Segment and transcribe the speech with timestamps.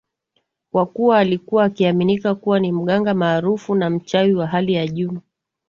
[0.71, 5.17] kwa kuwa alikuwa akiaminika kuwa ni mganga maarufu na mchawi wa hali ya juu